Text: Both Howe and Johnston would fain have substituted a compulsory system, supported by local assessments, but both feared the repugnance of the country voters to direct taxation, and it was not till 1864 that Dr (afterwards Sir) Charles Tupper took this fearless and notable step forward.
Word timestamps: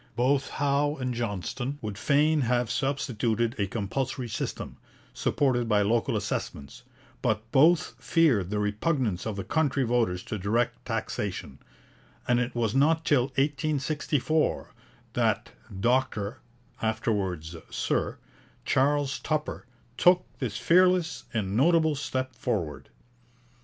Both 0.15 0.49
Howe 0.49 0.95
and 0.95 1.13
Johnston 1.13 1.77
would 1.83 1.95
fain 1.95 2.41
have 2.41 2.71
substituted 2.71 3.53
a 3.59 3.67
compulsory 3.67 4.29
system, 4.29 4.77
supported 5.13 5.69
by 5.69 5.83
local 5.83 6.17
assessments, 6.17 6.81
but 7.21 7.43
both 7.51 7.93
feared 7.99 8.49
the 8.49 8.57
repugnance 8.57 9.27
of 9.27 9.35
the 9.35 9.43
country 9.43 9.83
voters 9.83 10.23
to 10.23 10.39
direct 10.39 10.83
taxation, 10.85 11.59
and 12.27 12.39
it 12.39 12.55
was 12.55 12.73
not 12.73 13.05
till 13.05 13.25
1864 13.25 14.73
that 15.13 15.51
Dr 15.79 16.39
(afterwards 16.81 17.55
Sir) 17.69 18.17
Charles 18.65 19.19
Tupper 19.19 19.67
took 19.97 20.25
this 20.39 20.57
fearless 20.57 21.25
and 21.31 21.55
notable 21.55 21.93
step 21.93 22.33
forward. 22.35 22.89